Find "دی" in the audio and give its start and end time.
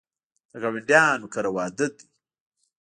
1.95-2.07